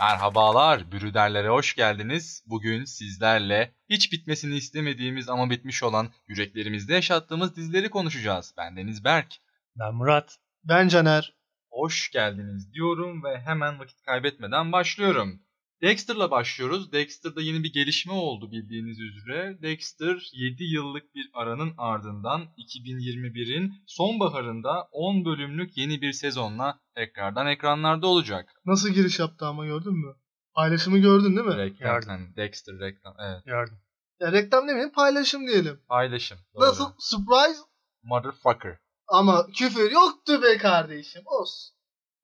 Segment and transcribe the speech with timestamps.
[0.00, 2.44] Merhabalar, Brüderlere hoş geldiniz.
[2.46, 8.54] Bugün sizlerle hiç bitmesini istemediğimiz ama bitmiş olan yüreklerimizde yaşattığımız dizileri konuşacağız.
[8.58, 9.34] Ben Deniz Berk.
[9.78, 10.38] Ben Murat.
[10.64, 11.34] Ben Caner.
[11.70, 15.42] Hoş geldiniz diyorum ve hemen vakit kaybetmeden başlıyorum.
[15.82, 16.92] Dexter'la başlıyoruz.
[16.92, 19.58] Dexter'da yeni bir gelişme oldu bildiğiniz üzere.
[19.62, 28.06] Dexter 7 yıllık bir aranın ardından 2021'in sonbaharında 10 bölümlük yeni bir sezonla tekrardan ekranlarda
[28.06, 28.48] olacak.
[28.64, 30.14] Nasıl giriş yaptı ama gördün mü?
[30.54, 31.56] Paylaşımı gördün değil mi?
[31.56, 33.14] Reklam, yani Dexter reklam.
[33.18, 33.44] Evet.
[33.44, 33.78] Gördüm.
[34.20, 35.80] Ya reklam demeyelim paylaşım diyelim.
[35.88, 36.38] Paylaşım.
[36.54, 36.64] Doğru.
[36.64, 36.92] Nasıl?
[36.98, 37.60] Surprise
[38.02, 38.78] Motherfucker.
[39.08, 41.22] ama küfür yoktu be kardeşim.
[41.26, 41.76] Olsun.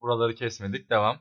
[0.03, 0.91] Buraları kesmedik.
[0.91, 1.19] Devam.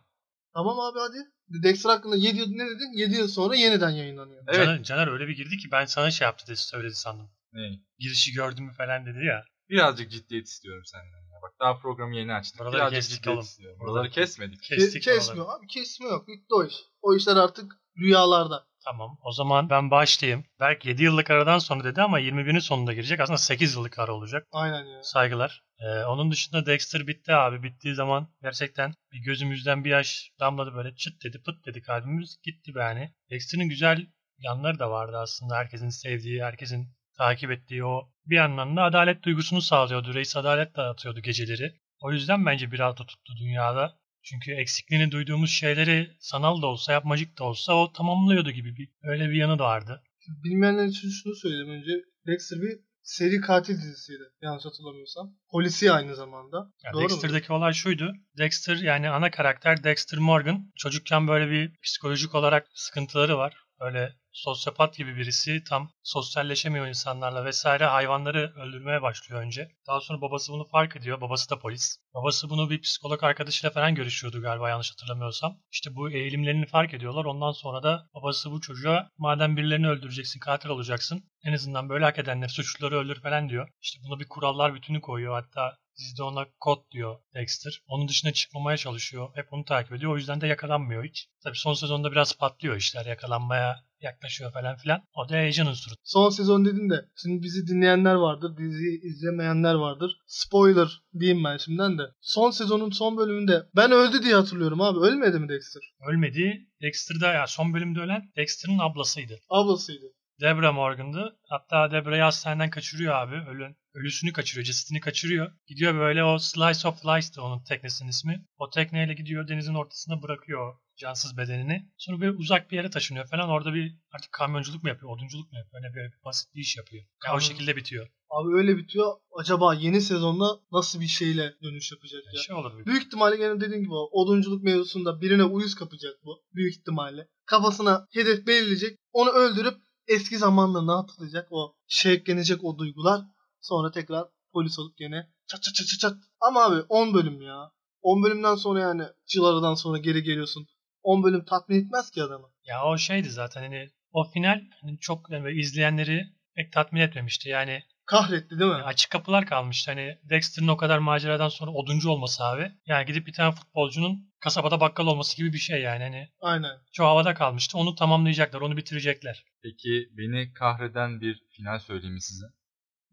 [0.53, 1.32] Tamam abi hadi.
[1.63, 2.97] Dexter hakkında 7 yıl ne dedin?
[2.97, 4.43] 7 yıl sonra yeniden yayınlanıyor.
[4.47, 4.65] Evet.
[4.65, 7.29] Caner, Caner öyle bir girdi ki ben sana şey yaptı dedi söyledi sandım.
[7.53, 7.79] Ne?
[7.99, 9.43] Girişi gördün mü falan dedi ya.
[9.69, 11.33] Birazcık ciddiyet istiyorum senden.
[11.33, 11.41] Ya.
[11.41, 12.59] Bak daha programı yeni açtık.
[12.59, 13.45] Buraları Birazcık kestik ciddiyet oğlum.
[13.45, 13.79] istiyorum.
[13.79, 14.63] Buraları kesmedik.
[14.63, 15.59] Ke- Kestik kesmiyor oraları.
[15.59, 15.67] abi.
[15.67, 16.27] Kesme yok.
[16.27, 16.75] Bitti o iş.
[17.01, 18.67] O işler artık rüyalarda.
[18.85, 20.45] Tamam o zaman ben başlayayım.
[20.59, 23.19] Belki 7 yıllık aradan sonra dedi ama 21'in sonunda girecek.
[23.19, 24.47] Aslında 8 yıllık ara olacak.
[24.51, 25.03] Aynen ya.
[25.03, 25.63] Saygılar.
[25.79, 27.63] Ee, onun dışında Dexter bitti abi.
[27.63, 32.75] Bittiği zaman gerçekten bir gözümüzden bir yaş damladı böyle çıt dedi pıt dedi kalbimiz gitti
[32.75, 33.13] be yani.
[33.29, 35.55] Dexter'ın güzel yanları da vardı aslında.
[35.55, 40.13] Herkesin sevdiği, herkesin takip ettiği o bir yandan da adalet duygusunu sağlıyordu.
[40.13, 41.73] Reis adalet dağıtıyordu geceleri.
[42.01, 43.97] O yüzden bence bir altı tuttu dünyada.
[44.23, 49.29] Çünkü eksikliğini duyduğumuz şeyleri sanal da olsa, yapmacık da olsa o tamamlıyordu gibi bir öyle
[49.29, 50.03] bir yanı da vardı.
[50.43, 51.91] Bilmeyenler için şunu söyleyeyim önce.
[52.27, 54.23] Dexter bir seri katil dizisiydi.
[54.41, 55.35] Yanlış hatırlamıyorsam.
[55.51, 56.71] Polisi aynı zamanda.
[56.83, 57.09] Ya Doğru mu?
[57.09, 58.13] Dexter'daki olay şuydu.
[58.37, 60.71] Dexter yani ana karakter Dexter Morgan.
[60.75, 63.62] Çocukken böyle bir psikolojik olarak sıkıntıları var.
[63.79, 69.67] Böyle sosyopat gibi birisi tam sosyalleşemiyor insanlarla vesaire hayvanları öldürmeye başlıyor önce.
[69.87, 71.21] Daha sonra babası bunu fark ediyor.
[71.21, 71.97] Babası da polis.
[72.13, 75.57] Babası bunu bir psikolog arkadaşıyla falan görüşüyordu galiba yanlış hatırlamıyorsam.
[75.71, 77.25] İşte bu eğilimlerini fark ediyorlar.
[77.25, 81.23] Ondan sonra da babası bu çocuğa madem birilerini öldüreceksin, katil olacaksın.
[81.43, 83.69] En azından böyle hak edenleri, suçluları öldür falan diyor.
[83.81, 85.33] İşte buna bir kurallar bütünü koyuyor.
[85.33, 87.81] Hatta Dizide ona kod diyor Dexter.
[87.87, 89.29] Onun dışına çıkmamaya çalışıyor.
[89.35, 90.13] Hep onu takip ediyor.
[90.13, 91.27] O yüzden de yakalanmıyor hiç.
[91.43, 93.05] Tabii son sezonda biraz patlıyor işler.
[93.05, 95.01] Yakalanmaya yaklaşıyor falan filan.
[95.15, 95.95] O da heyecan unsuru.
[96.03, 100.17] Son sezon dedin de şimdi bizi dinleyenler vardır, diziyi izlemeyenler vardır.
[100.27, 102.03] Spoiler diyeyim ben şimdiden de.
[102.21, 104.99] Son sezonun son bölümünde ben öldü diye hatırlıyorum abi.
[104.99, 105.83] Ölmedi mi Dexter?
[106.07, 106.67] Ölmedi.
[106.81, 109.39] Dexter'da ya son bölümde ölen Dexter'ın ablasıydı.
[109.49, 110.05] Ablasıydı.
[110.41, 111.39] Debra Morgan'dı.
[111.49, 113.35] Hatta Debra'yı hastaneden kaçırıyor abi.
[113.35, 115.51] Ölün, ölüsünü kaçırıyor, cesedini kaçırıyor.
[115.67, 118.45] Gidiyor böyle o Slice of Life'dı onun teknesinin ismi.
[118.57, 121.89] O tekneyle gidiyor denizin ortasına bırakıyor cansız bedenini.
[121.97, 123.49] Sonra böyle uzak bir yere taşınıyor falan.
[123.49, 125.83] Orada bir artık kamyonculuk mu yapıyor, odunculuk mu yapıyor?
[125.83, 127.03] Öyle bir basit bir iş yapıyor.
[127.25, 128.07] Ya o şekilde bitiyor.
[128.29, 129.13] Abi öyle bitiyor.
[129.39, 132.43] Acaba yeni sezonda nasıl bir şeyle dönüş yapacak Yani ya?
[132.43, 136.43] şey olur bir Büyük ihtimalle gene dediğim gibi odunculuk mevzusunda birine uyuz kapacak bu.
[136.53, 137.27] Büyük ihtimalle.
[137.45, 138.97] Kafasına hedef belirleyecek.
[139.11, 139.77] Onu öldürüp
[140.07, 141.47] eski zamanlarına hatırlayacak.
[141.51, 143.21] O şevklenecek o duygular.
[143.61, 146.13] Sonra tekrar polis olup gene çat çat çat çat çat.
[146.41, 147.71] Ama abi 10 bölüm ya.
[148.01, 150.67] 10 bölümden sonra yani Cilara'dan sonra geri geliyorsun.
[151.03, 152.47] 10 bölüm tatmin etmez ki adamı.
[152.65, 156.23] Ya o şeydi zaten hani o final hani çok yani izleyenleri
[156.55, 157.49] pek tatmin etmemişti.
[157.49, 158.83] Yani Kahretti değil mi?
[158.83, 159.91] açık kapılar kalmıştı.
[159.91, 162.71] Hani Dexter'ın o kadar maceradan sonra oduncu olması abi.
[162.85, 166.03] Yani gidip bir tane futbolcunun kasabada bakkal olması gibi bir şey yani.
[166.03, 166.77] Hani Aynen.
[166.93, 167.77] şu havada kalmıştı.
[167.77, 169.45] Onu tamamlayacaklar, onu bitirecekler.
[169.63, 172.45] Peki beni kahreden bir final söyleyeyim mi size?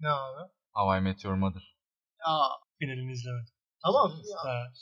[0.00, 0.50] Ne abi?
[0.72, 1.76] How I Met Your Mother.
[2.26, 2.34] Ya
[2.78, 3.52] Finalini izlemedim.
[3.84, 4.12] tamam.
[4.30, 4.72] Ya, Ha.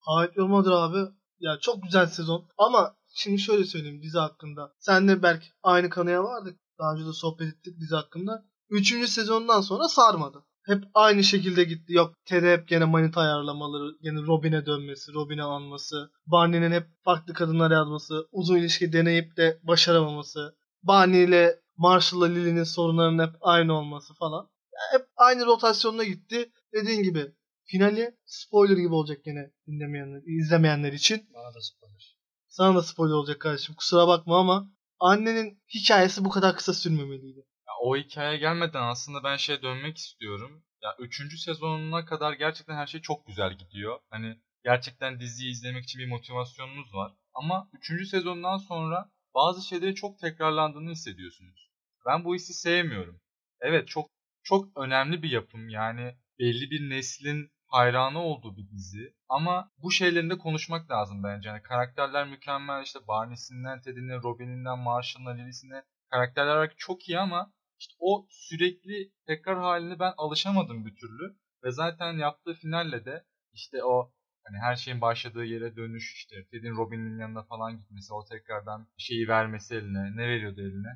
[0.00, 1.12] Hayat Yolmadır abi.
[1.38, 2.48] Ya çok güzel sezon.
[2.58, 4.72] Ama şimdi şöyle söyleyeyim dizi hakkında.
[4.78, 6.60] Senle Berk aynı kanıya vardık.
[6.78, 8.44] Daha önce de sohbet ettik dizi hakkında.
[8.70, 10.44] Üçüncü sezondan sonra sarmadı.
[10.66, 11.92] Hep aynı şekilde gitti.
[11.92, 17.70] Yok Ted'e hep gene manita ayarlamaları, gene Robin'e dönmesi, Robin'e alması, Barney'nin hep farklı kadınlar
[17.70, 24.50] yazması, uzun ilişki deneyip de başaramaması, Barney ile Marshall'la Lily'nin sorunlarının hep aynı olması falan.
[24.72, 26.50] Ya hep aynı rotasyonla gitti.
[26.74, 27.32] Dediğin gibi
[27.64, 31.28] finali spoiler gibi olacak gene dinlemeyenler, izlemeyenler için.
[31.34, 32.16] Bana da spoiler.
[32.48, 33.74] Sana da spoiler olacak kardeşim.
[33.74, 34.70] Kusura bakma ama
[35.00, 37.46] annenin hikayesi bu kadar kısa sürmemeliydi.
[37.80, 40.64] O hikaye gelmeden aslında ben şeye dönmek istiyorum.
[40.82, 41.40] Ya 3.
[41.40, 43.98] sezonuna kadar gerçekten her şey çok güzel gidiyor.
[44.10, 47.12] Hani gerçekten diziyi izlemek için bir motivasyonunuz var.
[47.34, 48.08] Ama 3.
[48.08, 51.70] sezondan sonra bazı şeylerin çok tekrarlandığını hissediyorsunuz.
[52.06, 53.20] Ben bu hissi sevmiyorum.
[53.60, 54.10] Evet çok
[54.42, 55.68] çok önemli bir yapım.
[55.68, 59.14] Yani belli bir neslin hayranı olduğu bir dizi.
[59.28, 61.48] Ama bu şeylerin de konuşmak lazım bence.
[61.48, 62.82] Yani karakterler mükemmel.
[62.82, 69.58] İşte Barney'sinden, Ted'ine, Robin'inden, Marshall'ına, Lily'sine karakterler olarak çok iyi ama işte o sürekli tekrar
[69.58, 71.36] haline ben alışamadım bir türlü.
[71.64, 74.12] Ve zaten yaptığı finalle de işte o
[74.48, 79.28] Hani her şeyin başladığı yere dönüş işte Ted'in Robin'in yanına falan gitmesi, o tekrardan şeyi
[79.28, 80.16] vermesi eline.
[80.16, 80.88] Ne veriyordu eline?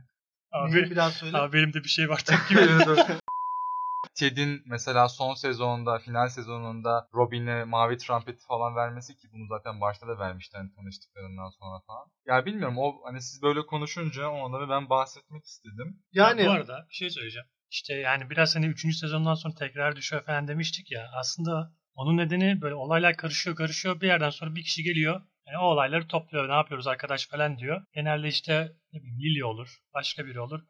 [0.53, 1.37] Abi, bir daha söyle.
[1.37, 3.20] abi benim de bir şey var tepki veriyorum.
[4.15, 10.09] Ted'in mesela son sezonda, final sezonunda Robin'e mavi trompeti falan vermesi ki bunu zaten başta
[10.09, 12.07] da vermişti hani tanıştıklarından sonra falan.
[12.27, 16.03] Ya bilmiyorum o hani siz böyle konuşunca onları ben bahsetmek istedim.
[16.13, 17.47] yani Ya bu arada bir şey söyleyeceğim.
[17.71, 18.97] İşte yani biraz hani 3.
[18.97, 21.11] sezondan sonra tekrar düşüyor falan demiştik ya.
[21.21, 24.01] Aslında onun nedeni böyle olaylar karışıyor karışıyor.
[24.01, 25.23] Bir yerden sonra bir kişi geliyor.
[25.47, 26.49] Yani o olayları topluyor.
[26.49, 27.83] Ne yapıyoruz arkadaş falan diyor.
[27.95, 29.79] Genelde işte ne bileyim Lily olur.
[29.95, 30.61] Başka biri olur.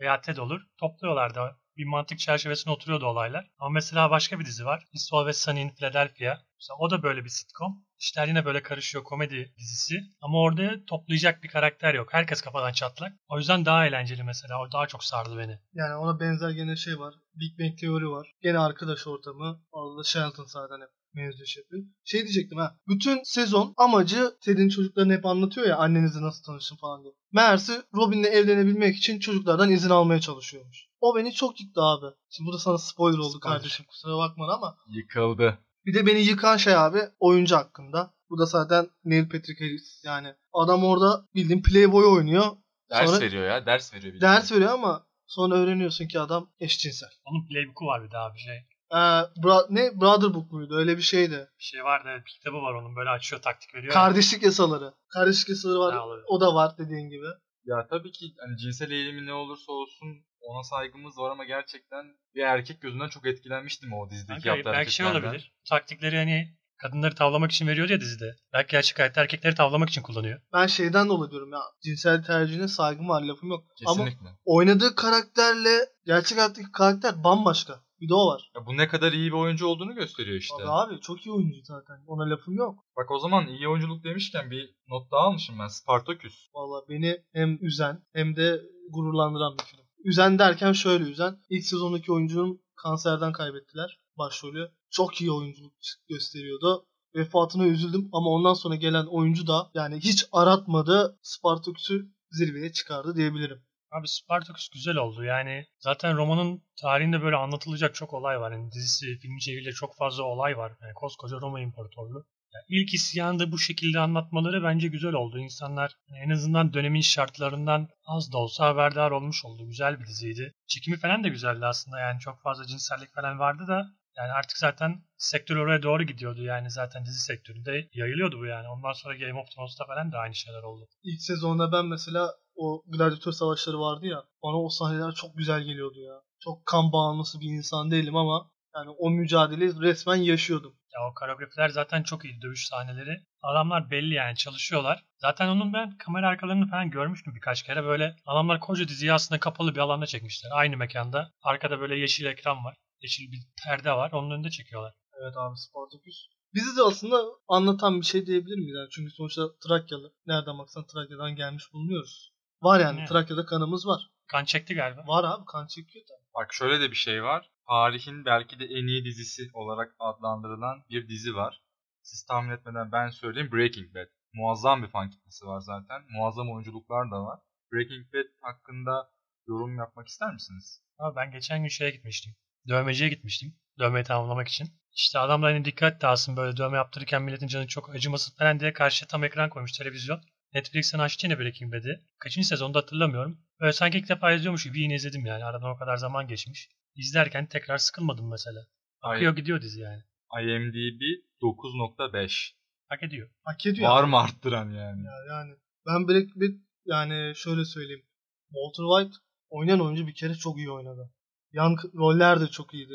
[0.00, 0.60] Veya Ted olur.
[0.80, 3.50] Topluyorlar da bir mantık çerçevesine oturuyordu olaylar.
[3.58, 4.84] Ama mesela başka bir dizi var.
[4.92, 6.38] It's Always Sunny in Philadelphia.
[6.60, 7.84] Mesela o da böyle bir sitcom.
[7.98, 9.94] İşler yine böyle karışıyor komedi dizisi.
[10.20, 12.08] Ama orada toplayacak bir karakter yok.
[12.12, 13.12] Herkes kafadan çatlak.
[13.28, 14.60] O yüzden daha eğlenceli mesela.
[14.60, 15.58] O daha çok sardı beni.
[15.74, 17.14] Yani ona benzer gene şey var.
[17.34, 18.32] Big Bang Theory var.
[18.42, 19.62] Gene arkadaş ortamı.
[19.72, 21.82] Orada da Sheldon zaten hep mevzu şey yapıyor.
[22.04, 22.76] Şey diyecektim ha.
[22.88, 27.12] Bütün sezon amacı Ted'in çocuklarını hep anlatıyor ya annenizle nasıl tanıştın falan diye.
[27.32, 30.86] Meğerse Robin'le evlenebilmek için çocuklardan izin almaya çalışıyormuş.
[31.00, 32.06] O beni çok yıktı abi.
[32.30, 33.58] Şimdi bu da sana spoiler oldu Spoiler.
[33.58, 34.76] kardeşim kusura bakma ama.
[34.88, 35.58] Yıkıldı.
[35.86, 38.14] Bir de beni yıkan şey abi oyuncu hakkında.
[38.30, 40.02] Bu da zaten Neil Patrick Harris.
[40.04, 42.44] Yani adam orada bildiğin Playboy oynuyor.
[42.90, 44.14] Ders Sonra- veriyor ya, ders veriyor.
[44.14, 44.32] bildiğin.
[44.32, 47.08] Ders veriyor ama sonra öğreniyorsun ki adam eşcinsel.
[47.24, 48.56] Onun playbook'u var bir daha bir şey.
[48.92, 48.96] Ee,
[49.44, 50.76] bra- ne Brotherbook muydu?
[50.76, 51.48] Öyle bir şeydi.
[51.58, 53.92] Bir şey vardı evet bir kitabı var onun böyle açıyor taktik veriyor.
[53.92, 54.94] Kardeşlik yasaları.
[55.08, 55.94] Kardeşlik yasaları var.
[55.94, 56.04] Ha.
[56.28, 57.26] O da var dediğin gibi.
[57.64, 60.08] Ya tabii ki hani cinsel eğilimi ne olursa olsun
[60.40, 62.04] ona saygımız var ama gerçekten
[62.34, 65.52] bir erkek gözünden çok etkilenmiştim o dizideki Kanka, yaptığı belki şey olabilir.
[65.68, 68.36] Taktikleri hani kadınları tavlamak için veriyor ya dizide.
[68.52, 70.40] Belki gerçek hayatta erkekleri tavlamak için kullanıyor.
[70.52, 71.60] Ben şeyden dolayı diyorum ya.
[71.84, 73.64] Cinsel tercihine saygım var lafım yok.
[73.86, 74.28] Ama Kesinlikle.
[74.44, 77.84] oynadığı karakterle gerçek hayattaki karakter bambaşka.
[78.04, 78.50] Bir de o var.
[78.56, 80.54] Ya bu ne kadar iyi bir oyuncu olduğunu gösteriyor işte.
[80.62, 81.96] Abi, abi çok iyi oyuncu zaten.
[82.06, 82.84] Ona lafım yok.
[82.96, 85.68] Bak o zaman iyi oyunculuk demişken bir not daha almışım ben.
[85.68, 86.48] Spartacus.
[86.54, 89.84] Valla beni hem üzen hem de gururlandıran bir film.
[90.04, 91.38] Üzen derken şöyle üzen.
[91.50, 94.70] İlk sezondaki oyuncunun kanserden kaybettiler başrolü.
[94.90, 95.72] Çok iyi oyunculuk
[96.08, 96.86] gösteriyordu.
[97.14, 103.62] Vefatına üzüldüm ama ondan sonra gelen oyuncu da yani hiç aratmadı Spartaküs'ü zirveye çıkardı diyebilirim.
[103.94, 105.24] Abi Spartacus güzel oldu.
[105.24, 108.52] Yani zaten romanın tarihinde böyle anlatılacak çok olay var.
[108.52, 110.72] Yani dizisi, filmi çevirilecek çok fazla olay var.
[110.82, 112.26] Yani koskoca Roma İmparatorluğu.
[112.54, 115.38] Yani ilk isyanı da bu şekilde anlatmaları bence güzel oldu.
[115.38, 119.66] İnsanlar en azından dönemin şartlarından az da olsa haberdar olmuş oldu.
[119.66, 120.52] Güzel bir diziydi.
[120.66, 122.00] Çekimi falan da güzeldi aslında.
[122.00, 123.86] Yani çok fazla cinsellik falan vardı da
[124.16, 126.42] yani artık zaten sektör oraya doğru gidiyordu.
[126.42, 128.68] Yani zaten dizi sektöründe yayılıyordu bu yani.
[128.68, 130.88] Ondan sonra Game of Thrones'ta falan da aynı şeyler oldu.
[131.02, 136.00] İlk sezonda ben mesela o gladyatör savaşları vardı ya bana o sahneler çok güzel geliyordu
[136.00, 136.14] ya.
[136.40, 140.74] Çok kan bağımlısı bir insan değilim ama yani o mücadeleyi resmen yaşıyordum.
[140.94, 143.20] Ya o koreografiler zaten çok iyi dövüş sahneleri.
[143.42, 145.04] Adamlar belli yani çalışıyorlar.
[145.18, 147.84] Zaten onun ben kamera arkalarını falan görmüştüm birkaç kere.
[147.84, 150.50] Böyle adamlar koca diziyi aslında kapalı bir alanda çekmişler.
[150.54, 151.30] Aynı mekanda.
[151.42, 152.76] Arkada böyle yeşil ekran var.
[153.02, 154.12] Yeşil bir perde var.
[154.12, 154.94] Onun önünde çekiyorlar.
[155.22, 156.16] Evet abi Spartaküs.
[156.54, 158.76] Bizi de aslında anlatan bir şey diyebilir miyiz?
[158.76, 160.12] Yani çünkü sonuçta Trakyalı.
[160.26, 162.33] Nereden baksan Trakya'dan gelmiş bulunuyoruz.
[162.64, 163.08] Var yani Evet.
[163.08, 164.10] Trakya'da kanımız var.
[164.26, 165.06] Kan çekti galiba.
[165.06, 166.26] Var abi kan çekiyor tabii.
[166.34, 167.50] Bak şöyle de bir şey var.
[167.68, 171.62] Tarihin belki de en iyi dizisi olarak adlandırılan bir dizi var.
[172.02, 174.06] Siz tahmin etmeden ben söyleyeyim Breaking Bad.
[174.32, 176.02] Muazzam bir fan kitlesi var zaten.
[176.10, 177.40] Muazzam oyunculuklar da var.
[177.72, 179.10] Breaking Bad hakkında
[179.48, 180.82] yorum yapmak ister misiniz?
[180.98, 182.32] Ama ben geçen gün şeye gitmiştim.
[182.68, 183.54] Dövmeciye gitmiştim.
[183.78, 184.68] Dövmeyi tamamlamak için.
[184.92, 189.08] İşte adamlar hani dikkat dağılsın böyle dövme yaptırırken milletin canı çok acımasın falan diye karşıya
[189.08, 190.20] tam ekran koymuş televizyon.
[190.54, 192.00] Netflix'ten açtı yine Breaking Bad'i.
[192.18, 193.38] Kaçıncı sezonda hatırlamıyorum.
[193.60, 195.44] Böyle sanki ilk defa izliyormuş gibi yine izledim yani.
[195.44, 196.68] Aradan o kadar zaman geçmiş.
[196.94, 198.60] İzlerken tekrar sıkılmadım mesela.
[199.02, 200.02] Akıyor gidiyor dizi yani.
[200.40, 201.00] IMDb
[201.42, 202.50] 9.5.
[202.88, 203.30] Hak ediyor.
[203.44, 203.90] Hak ediyor.
[203.90, 205.04] Var mı arttıran yani?
[205.04, 205.54] Ya yani
[205.86, 208.06] ben Breaking Bad yani şöyle söyleyeyim.
[208.48, 211.14] Walter White oynayan oyuncu bir kere çok iyi oynadı.
[211.52, 212.92] Yan roller de çok iyiydi.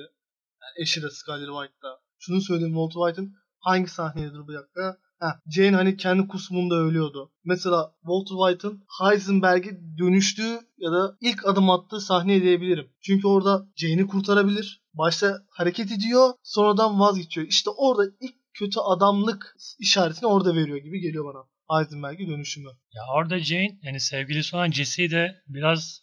[0.62, 2.00] Yani eşi de Skyler White'da.
[2.20, 4.98] Şunu söyleyeyim Walter White'ın hangi sahnedir bu dakika?
[5.19, 7.31] Ha, Jane hani kendi kusmunda ölüyordu.
[7.43, 12.91] Mesela Walter White'ın Heisenberg'e dönüştüğü ya da ilk adım attığı sahne diyebilirim.
[13.01, 14.83] Çünkü orada Jane'i kurtarabilir.
[14.93, 17.47] Başta hareket ediyor, sonradan vazgeçiyor.
[17.47, 21.43] İşte orada ilk kötü adamlık işaretini orada veriyor gibi geliyor bana.
[21.79, 22.69] Heisenberg'e dönüşümü.
[22.93, 26.01] Ya orada Jane yani sevgilisi olan Jesse'yi de biraz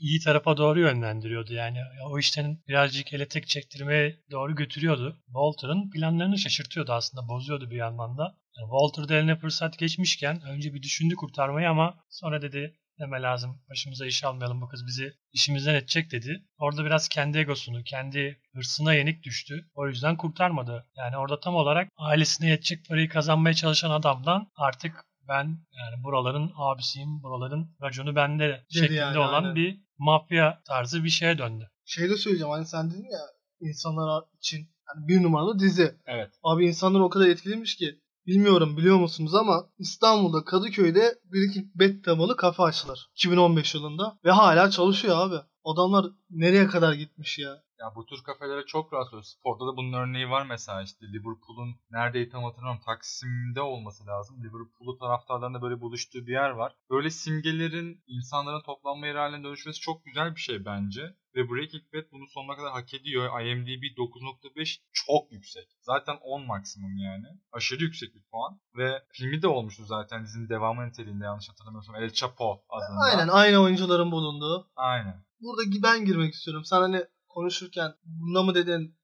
[0.00, 1.54] iyi tarafa doğru yönlendiriyordu.
[1.54, 1.78] Yani
[2.10, 5.16] o işten birazcık elektrik çektirmeye doğru götürüyordu.
[5.26, 7.28] Walter'ın planlarını şaşırtıyordu aslında.
[7.28, 8.36] Bozuyordu bir yandan da.
[8.58, 13.62] Yani Walter da eline fırsat geçmişken önce bir düşündü kurtarmayı ama sonra dedi deme lazım.
[13.70, 16.44] Başımıza iş almayalım bu kız bizi işimizden edecek dedi.
[16.58, 19.70] Orada biraz kendi egosunu, kendi hırsına yenik düştü.
[19.74, 20.86] O yüzden kurtarmadı.
[20.96, 27.22] Yani orada tam olarak ailesine yetecek parayı kazanmaya çalışan adamdan artık ben yani buraların abisiyim,
[27.22, 29.54] buraların raconu bende şeklinde yani, olan aynen.
[29.54, 31.70] bir mafya tarzı bir şeye döndü.
[31.84, 33.20] Şey de söyleyeceğim hani sen dedin ya
[33.60, 35.94] insanlar için yani bir numaralı dizi.
[36.06, 36.30] Evet.
[36.42, 42.36] Abi insanlar o kadar etkilemiş ki bilmiyorum biliyor musunuz ama İstanbul'da Kadıköy'de Breaking Bad temalı
[42.36, 43.06] kafe açtılar.
[43.14, 45.36] 2015 yılında ve hala çalışıyor abi.
[45.64, 47.62] Adamlar nereye kadar gitmiş ya?
[47.80, 49.28] Ya bu tür kafelere çok rastlıyoruz.
[49.28, 54.36] Sporda da bunun örneği var mesela işte Liverpool'un neredeydi tam hatırlamıyorum Taksim'de olması lazım.
[54.44, 56.72] Liverpool'u taraftarlarında böyle buluştuğu bir yer var.
[56.90, 61.16] Böyle simgelerin insanların toplanma yeri haline dönüşmesi çok güzel bir şey bence.
[61.34, 63.40] Ve Breaking Bad bunu sonuna kadar hak ediyor.
[63.40, 65.68] IMDb 9.5 çok yüksek.
[65.80, 67.26] Zaten 10 maksimum yani.
[67.52, 68.60] Aşırı yüksek bir puan.
[68.76, 71.96] Ve filmi de olmuştu zaten dizinin devamı niteliğinde yanlış hatırlamıyorsam.
[71.96, 73.00] El Chapo adında.
[73.00, 74.70] Aynen aynı oyuncuların bulunduğu.
[74.76, 75.24] Aynen.
[75.40, 76.64] Burada ben girmek istiyorum.
[76.64, 78.98] Sen hani konuşurken bunda mı dedin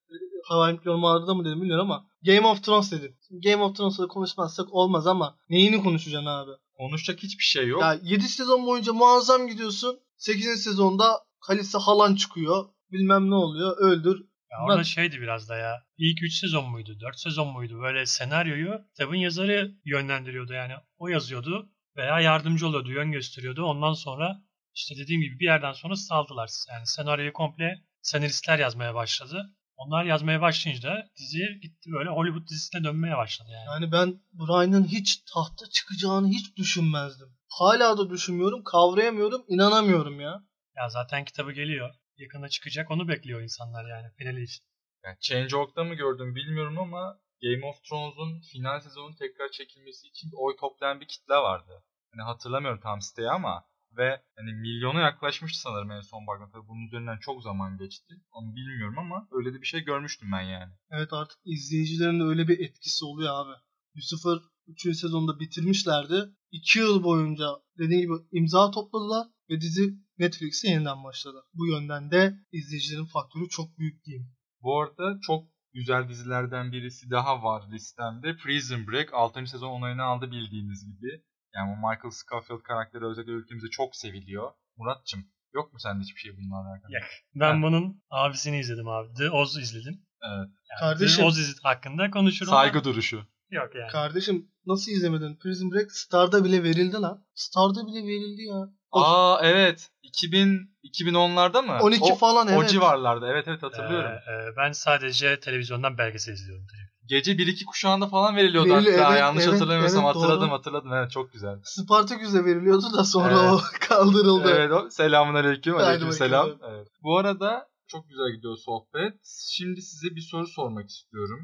[0.45, 3.17] Hava Yormalarda mı dedin bilmiyorum ama Game of Thrones dedin.
[3.29, 6.51] Şimdi Game of Thrones'da konuşmazsak olmaz ama neyini konuşacaksın abi?
[6.77, 7.83] Konuşacak hiçbir şey yok.
[7.83, 9.99] Ya 7 sezon boyunca muazzam gidiyorsun.
[10.17, 10.63] 8.
[10.63, 12.65] sezonda Kalisa halan çıkıyor.
[12.93, 13.77] Bilmem ne oluyor.
[13.79, 14.21] Öldür.
[14.53, 15.83] Ya orada Ben- şeydi biraz da ya.
[15.99, 17.01] İlk 3 sezon muydu?
[17.01, 17.81] 4 sezon muydu?
[17.81, 20.73] Böyle senaryoyu kitabın yazarı yönlendiriyordu yani.
[20.99, 23.65] O yazıyordu veya yardımcı oluyordu, yön gösteriyordu.
[23.65, 24.43] Ondan sonra
[24.75, 26.51] işte dediğim gibi bir yerden sonra saldılar.
[26.71, 29.51] Yani senaryoyu komple senaristler yazmaya başladı.
[29.77, 33.67] Onlar yazmaya başlayınca da dizi gitti böyle Hollywood dizisine dönmeye başladı yani.
[33.67, 37.29] Yani ben Brian'ın hiç tahta çıkacağını hiç düşünmezdim.
[37.49, 40.43] Hala da düşünmüyorum, kavrayamıyorum, inanamıyorum ya.
[40.77, 41.95] Ya zaten kitabı geliyor.
[42.17, 44.65] Yakında çıkacak onu bekliyor insanlar yani finali için.
[45.05, 50.57] Yani Change.org'da mı gördüm bilmiyorum ama Game of Thrones'un final sezonun tekrar çekilmesi için oy
[50.57, 51.85] toplayan bir kitle vardı.
[52.13, 53.65] Hani hatırlamıyorum tam siteyi ama
[53.97, 56.51] ve hani milyona yaklaşmıştı sanırım en son baktığımda.
[56.53, 58.15] Tabii bunun üzerinden çok zaman geçti.
[58.33, 60.73] Onu bilmiyorum ama öyle de bir şey görmüştüm ben yani.
[60.91, 63.55] Evet artık izleyicilerin de öyle bir etkisi oluyor abi.
[63.97, 64.83] Lucifer 3.
[64.83, 66.31] sezonda bitirmişlerdi.
[66.51, 67.47] 2 yıl boyunca
[67.79, 71.43] dediğim gibi imza topladılar ve dizi Netflix'e yeniden başladı.
[71.55, 74.27] Bu yönden de izleyicilerin faktörü çok büyük diyeyim.
[74.63, 78.37] Bu arada çok güzel dizilerden birisi daha var listemde.
[78.37, 79.47] Prison Break 6.
[79.47, 81.23] sezon onayını aldı bildiğiniz gibi.
[81.55, 84.53] Yani bu Michael Scofield karakteri özellikle ülkemizde çok seviliyor.
[84.77, 86.93] Muratçım yok mu sende hiçbir şey bununla alakalı?
[86.93, 87.03] Yok.
[87.35, 87.63] Ben Ha.
[87.63, 89.15] bunun abisini izledim abi.
[89.15, 90.07] The Oz izledim.
[90.23, 90.49] Evet.
[90.71, 92.53] Yani Kardeşim- The Oz hakkında konuşurum.
[92.53, 93.27] ama- Saygı duruşu.
[93.51, 93.91] Yok yani.
[93.91, 95.37] Kardeşim nasıl izlemedin?
[95.37, 97.25] Prison Break Star'da bile verildi lan.
[97.35, 98.69] Star'da bile verildi ya.
[98.91, 99.91] O- Aa evet.
[100.03, 101.79] 2000 2010'larda mı?
[101.83, 102.59] 12 o, falan evet.
[102.59, 103.29] O civarlarda.
[103.29, 104.11] Evet evet hatırlıyorum.
[104.11, 106.67] Ee, e, ben sadece televizyondan belgesel izliyorum.
[107.07, 109.11] Gece 1-2 kuşağında falan veriliyordu Veriliyor, hatta.
[109.11, 110.59] evet, Yanlış evet, hatırlamıyorsam evet, hatırladım doğru.
[110.59, 110.93] hatırladım.
[110.93, 111.59] Evet çok güzel.
[111.65, 113.53] Spartaküs'e veriliyordu da sonra Evet.
[113.53, 114.51] o kaldırıldı.
[114.51, 115.77] Evet o selamun aleyküm.
[115.77, 116.49] Aleyküm selam.
[116.69, 116.89] Evet.
[117.03, 119.15] Bu arada çok güzel gidiyor sohbet.
[119.51, 121.41] Şimdi size bir soru sormak istiyorum.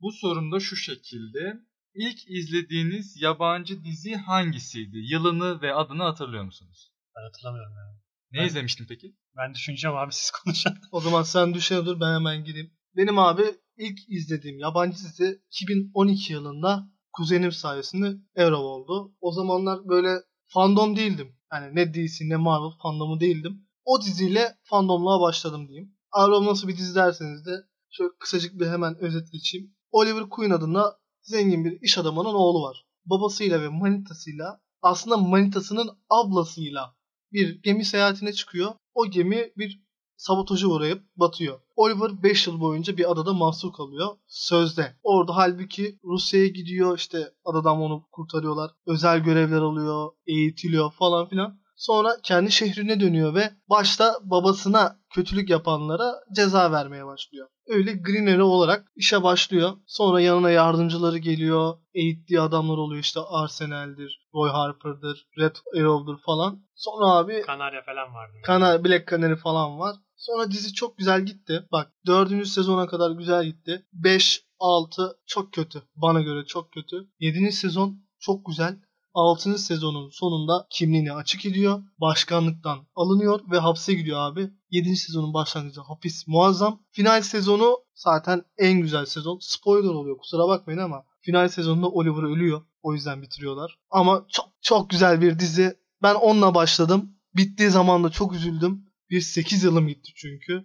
[0.00, 1.60] Bu sorum da şu şekilde.
[1.94, 4.98] İlk izlediğiniz yabancı dizi hangisiydi?
[4.98, 6.92] Yılını ve adını hatırlıyor musunuz?
[7.16, 7.98] Ben hatırlamıyorum yani.
[8.32, 9.16] Ne Ben- izlemiştin peki?
[9.36, 10.72] Ben düşüneceğim abi siz konuşun.
[10.92, 12.70] O zaman sen düşene dur ben hemen gireyim.
[12.96, 13.42] Benim abi
[13.76, 19.14] ilk izlediğim yabancı dizi 2012 yılında kuzenim sayesinde Arrow oldu.
[19.20, 20.08] O zamanlar böyle
[20.46, 21.36] fandom değildim.
[21.52, 23.66] Yani ne DC ne Marvel fandomu değildim.
[23.84, 25.94] O diziyle fandomluğa başladım diyeyim.
[26.12, 27.50] Arrow nasıl bir dizi derseniz de
[27.90, 29.74] şöyle kısacık bir hemen özet geçeyim.
[29.92, 32.86] Oliver Queen adında zengin bir iş adamının oğlu var.
[33.04, 36.94] Babasıyla ve manitasıyla aslında manitasının ablasıyla
[37.32, 38.72] bir gemi seyahatine çıkıyor.
[38.94, 39.82] O gemi bir
[40.16, 41.60] sabotaja uğrayıp batıyor.
[41.76, 44.16] Oliver 5 yıl boyunca bir adada mahsur kalıyor.
[44.26, 44.96] Sözde.
[45.02, 48.70] Orada halbuki Rusya'ya gidiyor işte adadan onu kurtarıyorlar.
[48.86, 51.59] Özel görevler alıyor, eğitiliyor falan filan.
[51.80, 57.48] Sonra kendi şehrine dönüyor ve başta babasına kötülük yapanlara ceza vermeye başlıyor.
[57.68, 59.72] Öyle Green Arrow olarak işe başlıyor.
[59.86, 61.78] Sonra yanına yardımcıları geliyor.
[61.94, 66.62] Eğittiği adamlar oluyor işte Arsenal'dir, Roy Harper'dır, Red Arrow'dur falan.
[66.74, 68.32] Sonra abi Kanarya falan vardı.
[68.44, 69.96] Kana, Black Canary falan var.
[70.16, 71.68] Sonra dizi çok güzel gitti.
[71.72, 73.86] Bak dördüncü sezona kadar güzel gitti.
[73.92, 75.82] 5, 6 çok kötü.
[75.96, 77.08] Bana göre çok kötü.
[77.18, 77.52] 7.
[77.52, 78.76] sezon çok güzel.
[79.14, 79.58] 6.
[79.58, 81.82] sezonun sonunda kimliğini açık ediyor.
[81.98, 84.50] Başkanlıktan alınıyor ve hapse gidiyor abi.
[84.70, 84.96] 7.
[84.96, 86.82] sezonun başlangıcı hapis muazzam.
[86.90, 89.38] Final sezonu zaten en güzel sezon.
[89.42, 92.62] Spoiler oluyor kusura bakmayın ama final sezonunda Oliver ölüyor.
[92.82, 93.78] O yüzden bitiriyorlar.
[93.90, 95.76] Ama çok çok güzel bir dizi.
[96.02, 97.16] Ben onunla başladım.
[97.36, 98.84] Bittiği zaman da çok üzüldüm.
[99.10, 100.64] Bir 8 yılım gitti çünkü.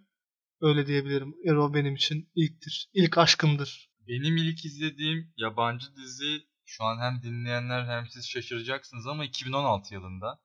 [0.62, 1.36] Öyle diyebilirim.
[1.50, 2.90] Arrow benim için ilktir.
[2.94, 3.90] İlk aşkımdır.
[4.08, 10.40] Benim ilk izlediğim yabancı dizi şu an hem dinleyenler hem siz şaşıracaksınız ama 2016 yılında.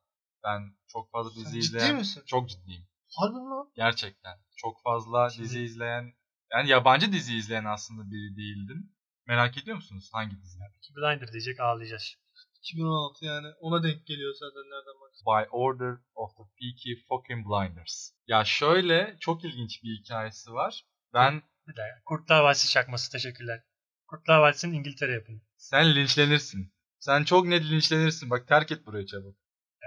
[0.44, 1.86] Ben çok fazla dizi Sen izleyen...
[1.86, 2.22] ciddi misin?
[2.26, 2.86] Çok ciddiyim.
[3.18, 3.72] Harbi mi lan?
[3.76, 4.38] Gerçekten.
[4.56, 6.12] Çok fazla Şimdi- dizi izleyen...
[6.52, 8.92] Yani yabancı dizi izleyen aslında biri değildim.
[9.26, 10.58] Merak ediyor musunuz hangi dizi?
[10.58, 12.02] Peaky Blinder diyecek ağlayacağız.
[12.02, 12.20] şimdi.
[12.58, 15.10] 2016 yani ona denk geliyor zaten nereden bak.
[15.26, 18.10] By Order of the Peaky Fucking Blinders.
[18.26, 20.84] Ya şöyle çok ilginç bir hikayesi var.
[21.14, 21.34] Ben
[21.68, 22.02] Bir dakika.
[22.04, 23.62] Kurtlar Vadisi çakması teşekkürler.
[24.06, 25.40] Kurtlar Vadisi'nin İngiltere yapımı.
[25.60, 26.72] Sen linçlenirsin.
[26.98, 28.30] Sen çok net linçlenirsin.
[28.30, 29.36] Bak terk et burayı çabuk.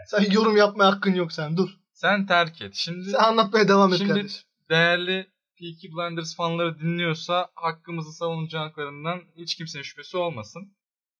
[0.08, 1.70] Sen yorum yapmaya hakkın yok sen dur.
[1.94, 2.76] Sen terk et.
[2.76, 4.44] Şimdi Sen anlatmaya devam et Şimdi- kardeşim.
[4.70, 5.28] değerli
[5.60, 10.74] Peaky Blinders fanları dinliyorsa hakkımızı savunacaklarından hiç kimsenin şüphesi olmasın.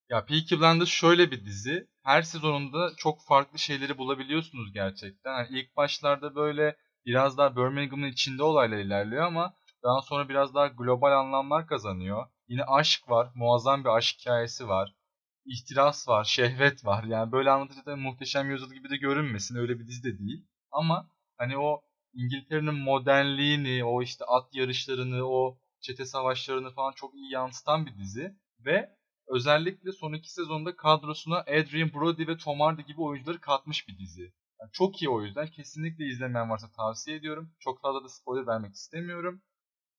[0.10, 1.88] Ya Peaky Blinders şöyle bir dizi.
[2.04, 5.32] Her sezonunda çok farklı şeyleri bulabiliyorsunuz gerçekten.
[5.32, 10.68] Yani ilk başlarda böyle biraz daha Birmingham'ın içinde olaylar ilerliyor ama daha sonra biraz daha
[10.68, 12.26] global anlamlar kazanıyor.
[12.54, 13.32] Yine aşk var.
[13.36, 14.96] Muazzam bir aşk hikayesi var.
[15.46, 17.04] İhtiras var, şehvet var.
[17.04, 19.56] Yani böyle anlatınca da muhteşem yüzyıl gibi de görünmesin.
[19.56, 20.46] Öyle bir dizi de değil.
[20.72, 21.82] Ama hani o
[22.14, 28.36] İngiltere'nin modernliğini, o işte at yarışlarını, o çete savaşlarını falan çok iyi yansıtan bir dizi.
[28.66, 28.90] Ve
[29.28, 34.34] özellikle son iki sezonda kadrosuna Adrian Brody ve Tom Hardy gibi oyuncuları katmış bir dizi.
[34.60, 35.48] Yani çok iyi o yüzden.
[35.48, 37.52] Kesinlikle izlemeyen varsa tavsiye ediyorum.
[37.60, 39.42] Çok fazla da spoiler vermek istemiyorum.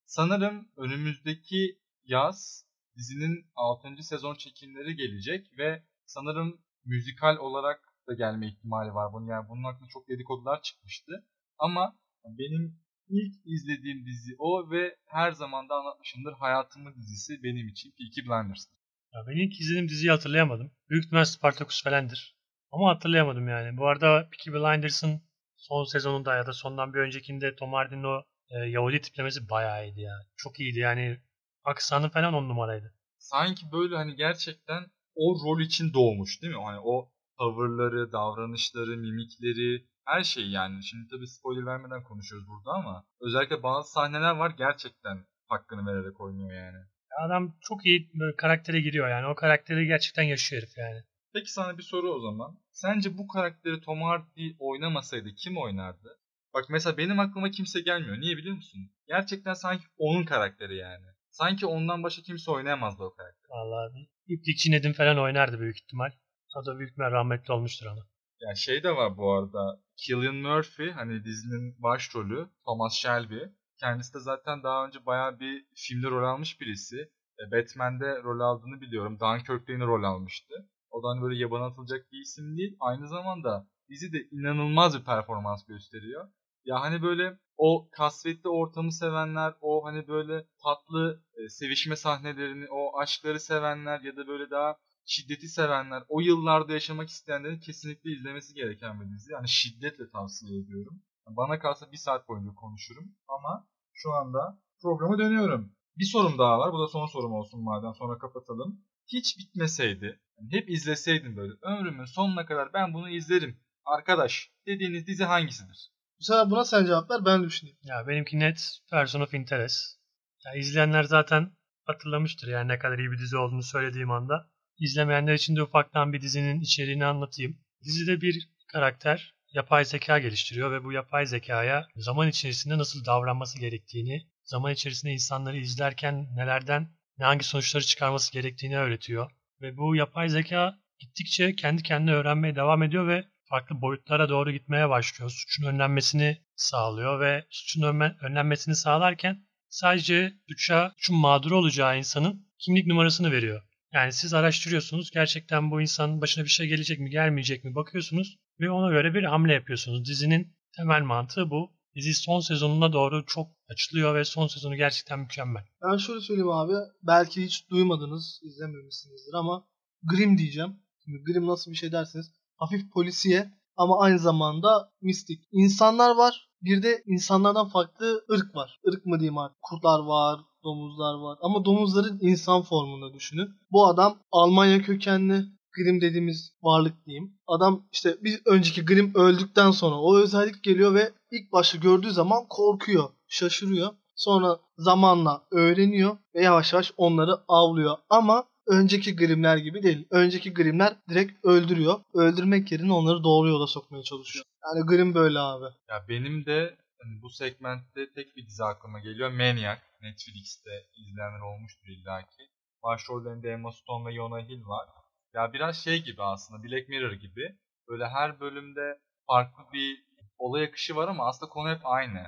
[0.07, 4.03] Sanırım önümüzdeki yaz dizinin 6.
[4.03, 9.27] sezon çekimleri gelecek ve sanırım müzikal olarak da gelme ihtimali var bunun.
[9.27, 11.25] Yani bunun hakkında çok dedikodular çıkmıştı.
[11.59, 17.91] Ama benim ilk izlediğim dizi o ve her zaman da anlatmışımdır hayatımın dizisi benim için
[17.99, 18.67] Peaky Blinders.
[19.13, 20.73] Ya ben ilk izlediğim diziyi hatırlayamadım.
[20.91, 22.37] Büyük ihtimal Spartacus falandır.
[22.73, 23.77] Ama hatırlayamadım yani.
[23.77, 25.23] Bu arada Peaky Blinders'ın
[25.57, 30.01] son sezonunda ya da sondan bir öncekinde Tom Hardy'nin o e, Yahudi tiplemesi bayağı iyiydi
[30.01, 30.15] ya.
[30.37, 31.21] Çok iyiydi yani.
[31.65, 32.95] Aksanı falan on numaraydı.
[33.19, 36.63] Sanki böyle hani gerçekten o rol için doğmuş değil mi?
[36.65, 40.85] Hani o tavırları, davranışları, mimikleri, her şey yani.
[40.85, 46.53] Şimdi tabii spoiler vermeden konuşuyoruz burada ama özellikle bazı sahneler var gerçekten hakkını vererek oynuyor
[46.53, 46.79] yani.
[47.27, 49.27] Adam çok iyi böyle karaktere giriyor yani.
[49.27, 51.03] O karakteri gerçekten yaşıyor herif yani.
[51.35, 52.59] Peki sana bir soru o zaman.
[52.73, 56.19] Sence bu karakteri Tom Hardy oynamasaydı kim oynardı?
[56.55, 58.21] Bak mesela benim aklıma kimse gelmiyor.
[58.21, 58.81] Niye biliyor musun?
[59.09, 61.07] Gerçekten sanki onun karakteri yani.
[61.35, 63.51] Sanki ondan başka kimse oynayamazdı o karakteri.
[63.51, 66.11] Vallahi bir İplikçi Nedim falan oynardı büyük ihtimal.
[66.57, 68.03] O da büyük ihtimal rahmetli olmuştur ama.
[68.41, 69.81] Ya şey de var bu arada.
[69.97, 73.39] Cillian Murphy hani dizinin başrolü Thomas Shelby.
[73.81, 76.97] Kendisi de zaten daha önce bayağı bir filmde rol almış birisi.
[77.41, 79.21] E, Batman'de rol aldığını biliyorum.
[79.21, 80.55] Dunkirk'te yine rol almıştı.
[80.91, 82.77] O da hani böyle yabana atılacak bir isim değil.
[82.81, 86.29] Aynı zamanda dizi de inanılmaz bir performans gösteriyor.
[86.65, 92.99] Ya hani böyle o kasvetli ortamı sevenler, o hani böyle tatlı e, sevişme sahnelerini, o
[92.99, 99.01] aşkları sevenler ya da böyle daha şiddeti sevenler, o yıllarda yaşamak isteyenlerin kesinlikle izlemesi gereken
[99.01, 99.33] bir dizi.
[99.33, 101.03] Yani şiddetle tavsiye ediyorum.
[101.29, 105.73] Bana kalsa bir saat boyunca konuşurum ama şu anda programa dönüyorum.
[105.99, 106.73] Bir sorum daha var.
[106.73, 108.81] Bu da son sorum olsun madem sonra kapatalım.
[109.07, 113.61] Hiç bitmeseydi, yani hep izleseydim böyle ömrümün sonuna kadar ben bunu izlerim.
[113.85, 115.94] Arkadaş dediğiniz dizi hangisidir?
[116.21, 117.79] Sefer buna sen cevap ver ben düşüneyim.
[117.83, 119.99] Ya benimki net Person of Interest.
[120.45, 124.51] Ya izleyenler zaten hatırlamıştır yani ne kadar iyi bir dizi olduğunu söylediğim anda.
[124.79, 127.59] İzlemeyenler için de ufaktan bir dizinin içeriğini anlatayım.
[127.85, 134.27] Dizide bir karakter yapay zeka geliştiriyor ve bu yapay zekaya zaman içerisinde nasıl davranması gerektiğini,
[134.45, 139.31] zaman içerisinde insanları izlerken nelerden ne hangi sonuçları çıkarması gerektiğini öğretiyor.
[139.61, 144.89] Ve bu yapay zeka gittikçe kendi kendine öğrenmeye devam ediyor ve farklı boyutlara doğru gitmeye
[144.89, 145.31] başlıyor.
[145.31, 147.83] Suçun önlenmesini sağlıyor ve suçun
[148.23, 153.63] önlenmesini sağlarken sadece suça, suçun mağduru olacağı insanın kimlik numarasını veriyor.
[153.93, 158.71] Yani siz araştırıyorsunuz gerçekten bu insanın başına bir şey gelecek mi gelmeyecek mi bakıyorsunuz ve
[158.71, 160.05] ona göre bir hamle yapıyorsunuz.
[160.09, 161.75] Dizinin temel mantığı bu.
[161.95, 165.65] Dizi son sezonuna doğru çok açılıyor ve son sezonu gerçekten mükemmel.
[165.83, 166.73] Ben şöyle söyleyeyim abi.
[167.03, 169.69] Belki hiç duymadınız, izlememişsinizdir ama
[170.03, 170.77] Grimm diyeceğim.
[171.05, 172.33] Şimdi Grimm nasıl bir şey dersiniz?
[172.57, 175.41] Hafif polisiye ama aynı zamanda mistik.
[175.53, 176.49] İnsanlar var.
[176.63, 178.81] Bir de insanlardan farklı ırk var.
[178.85, 179.63] Irk mı diyeyim artık?
[179.63, 181.39] Kurtlar var, domuzlar var.
[181.43, 183.49] Ama domuzların insan formunda düşünün.
[183.73, 185.45] Bu adam Almanya kökenli.
[185.77, 187.39] Grimm dediğimiz varlık diyeyim.
[187.47, 192.47] Adam işte bir önceki Grimm öldükten sonra o özellik geliyor ve ilk başta gördüğü zaman
[192.49, 193.93] korkuyor, şaşırıyor.
[194.15, 197.97] Sonra zamanla öğreniyor ve yavaş yavaş onları avlıyor.
[198.11, 200.07] Ama önceki Grimm'ler gibi değil.
[200.11, 202.01] Önceki Grimm'ler direkt öldürüyor.
[202.15, 204.45] Öldürmek yerine onları doğru yola sokmaya çalışıyor.
[204.65, 205.65] Yani Grimm böyle abi.
[205.89, 209.31] Ya benim de hani bu segmentte tek bir dizi aklıma geliyor.
[209.31, 209.79] Maniac.
[210.03, 212.43] Netflix'te izleyenler olmuştur illaki.
[212.83, 214.89] Başrollerinde Emma Stone ve Jonah Hill var.
[215.35, 217.57] Ya biraz şey gibi aslında Black Mirror gibi.
[217.89, 220.05] Böyle her bölümde farklı bir
[220.39, 222.19] olay akışı var ama aslında konu hep aynı.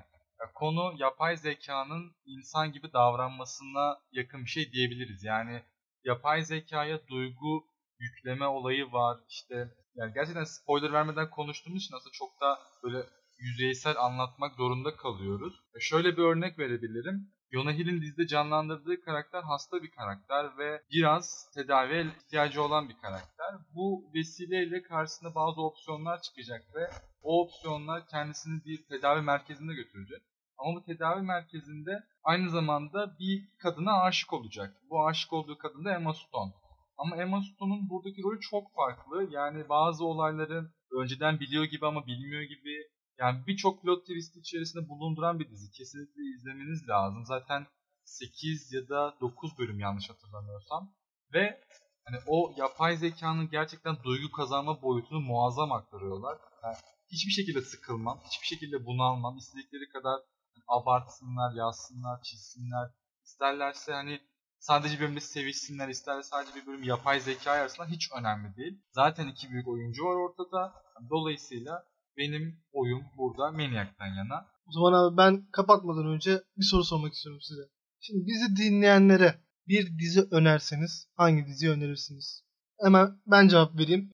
[0.41, 5.25] Ya konu yapay zekanın insan gibi davranmasına yakın bir şey diyebiliriz.
[5.25, 5.63] Yani
[6.07, 7.65] yapay zekaya duygu
[7.99, 9.19] yükleme olayı var.
[9.29, 9.55] İşte
[9.95, 13.07] yani gerçekten spoiler vermeden konuştuğumuz için aslında çok da böyle
[13.39, 15.55] yüzeysel anlatmak zorunda kalıyoruz.
[15.77, 17.31] E şöyle bir örnek verebilirim.
[17.53, 23.55] Jonah Hill'in dizide canlandırdığı karakter hasta bir karakter ve biraz tedaviye ihtiyacı olan bir karakter.
[23.75, 26.91] Bu vesileyle karşısında bazı opsiyonlar çıkacak ve
[27.23, 30.23] o opsiyonlar kendisini bir tedavi merkezine götürecek.
[30.59, 34.77] Ama bu tedavi merkezinde aynı zamanda bir kadına aşık olacak.
[34.91, 36.53] Bu aşık olduğu kadın da Emma Stone.
[36.99, 39.29] Ama Emma Stone'un buradaki rolü çok farklı.
[39.31, 42.77] Yani bazı olayları önceden biliyor gibi ama bilmiyor gibi.
[43.19, 45.71] Yani birçok plot twist içerisinde bulunduran bir dizi.
[45.71, 47.25] Kesinlikle izlemeniz lazım.
[47.25, 47.67] Zaten
[48.05, 50.93] 8 ya da 9 bölüm yanlış hatırlamıyorsam.
[51.33, 51.61] Ve
[52.05, 56.39] hani o yapay zekanın gerçekten duygu kazanma boyutunu muazzam aktarıyorlar.
[56.65, 56.77] Yani
[57.13, 59.37] hiçbir şekilde sıkılmam, hiçbir şekilde bunalmam.
[59.37, 60.21] İstedikleri kadar
[60.69, 62.91] abartsınlar, yazsınlar, çizsinler.
[63.25, 64.21] İsterlerse hani
[64.59, 68.83] sadece bir bölümde sevişsinler, isterlerse sadece bir bölüm yapay zeka arasında hiç önemli değil.
[68.93, 70.73] Zaten iki büyük oyuncu var ortada.
[71.11, 71.85] Dolayısıyla
[72.17, 74.47] benim oyum burada Maniac'tan yana.
[74.67, 77.63] O zaman abi ben kapatmadan önce bir soru sormak istiyorum size.
[78.01, 79.35] Şimdi bizi dinleyenlere
[79.69, 82.45] bir dizi önerseniz hangi diziyi önerirsiniz?
[82.81, 84.11] Hemen ben cevap vereyim.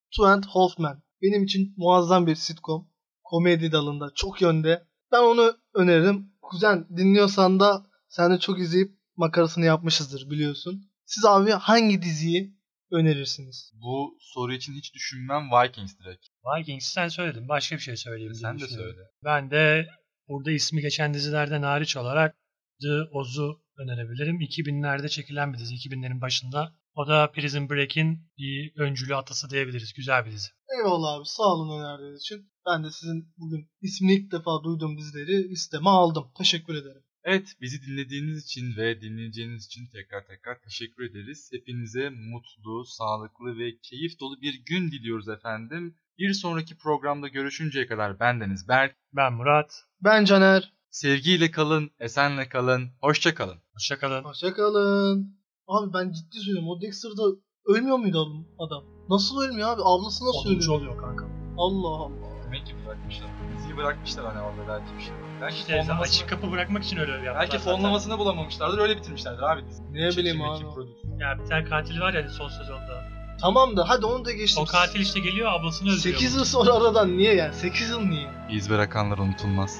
[0.47, 1.03] Half Men.
[1.21, 2.89] Benim için muazzam bir sitcom.
[3.23, 4.87] Komedi dalında çok yönde.
[5.11, 6.32] Ben onu öneririm.
[6.43, 10.89] Kuzen dinliyorsan da sen de çok izleyip makarasını yapmışızdır biliyorsun.
[11.05, 12.53] Siz abi hangi diziyi
[12.91, 13.71] önerirsiniz?
[13.73, 16.25] Bu soru için hiç düşünmem Vikings direkt.
[16.57, 17.47] Vikings sen söyledin.
[17.49, 18.33] Başka bir şey söyleyeyim.
[18.35, 18.99] Sen de söyle.
[19.23, 19.87] Ben de
[20.27, 22.35] burada ismi geçen dizilerden hariç olarak
[22.81, 24.41] The Oz'u önerebilirim.
[24.41, 25.73] 2000'lerde çekilen bir dizi.
[25.75, 26.73] 2000'lerin başında.
[26.95, 29.93] O da Prison Break'in bir öncülü atası diyebiliriz.
[29.93, 30.49] Güzel bir dizi.
[30.77, 32.51] Eyvallah abi sağ olun önerdiğiniz için.
[32.65, 36.31] Ben de sizin bugün ismini ilk defa duyduğum dizileri listeme aldım.
[36.37, 37.03] Teşekkür ederim.
[37.23, 41.49] Evet, bizi dinlediğiniz için ve dinleyeceğiniz için tekrar tekrar teşekkür ederiz.
[41.53, 45.95] Hepinize mutlu, sağlıklı ve keyif dolu bir gün diliyoruz efendim.
[46.17, 48.95] Bir sonraki programda görüşünceye kadar bendeniz Berk.
[49.13, 49.83] Ben Murat.
[50.01, 50.73] Ben Caner.
[50.89, 53.57] Sevgiyle kalın, esenle kalın, hoşça kalın.
[53.73, 54.23] Hoşçakalın.
[54.23, 55.42] Hoşçakalın.
[55.67, 56.69] Abi ben ciddi söylüyorum.
[56.69, 57.23] O Dexter'da
[57.65, 58.83] ölmüyor muydu adam- adam?
[59.09, 59.81] Nasıl ölmüyor abi?
[59.85, 60.77] Ablası nasıl Sonuncu ölüyor?
[60.91, 61.25] oluyor kanka.
[61.57, 62.43] Allah Allah.
[62.45, 63.27] Demek ki bırakmışlar.
[63.57, 65.13] Diziyi bırakmışlar hani orada belki bir şey.
[65.41, 67.35] Belki İşte fonlamasını, açık kapı bırakmak için öyle yaptılar.
[67.39, 67.73] belki zaten.
[67.75, 69.87] fonlamasını bulamamışlardır öyle bitirmişlerdir abi diziyi.
[69.93, 70.73] Ne bileyim Çekim, abi.
[70.75, 71.17] prodüksiyon.
[71.19, 73.03] Ya bir tane katil var ya son sezonda.
[73.41, 74.63] Tamam da hadi onu da geçtim.
[74.63, 76.17] O katil işte geliyor ablasını öldürüyor.
[76.17, 77.53] 8 yıl sonra aradan niye yani?
[77.53, 78.27] 8 yıl niye?
[78.51, 79.79] İz bırakanlar unutulmaz.